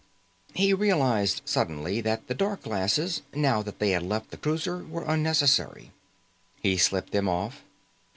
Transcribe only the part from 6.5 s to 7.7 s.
He slipped them off.